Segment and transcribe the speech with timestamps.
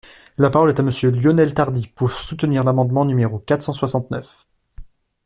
[0.39, 4.47] La parole est à Monsieur Lionel Tardy, pour soutenir l’amendement numéro quatre cent soixante-neuf.